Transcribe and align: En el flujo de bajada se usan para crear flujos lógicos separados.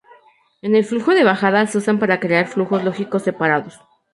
En 0.63 0.73
el 0.75 0.83
flujo 0.83 1.13
de 1.13 1.23
bajada 1.23 1.67
se 1.67 1.77
usan 1.77 1.99
para 1.99 2.19
crear 2.19 2.47
flujos 2.47 2.83
lógicos 2.83 3.21
separados. 3.21 3.79